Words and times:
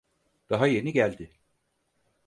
Daha 0.49 0.67
yeni 0.67 0.93
geldi. 0.93 1.31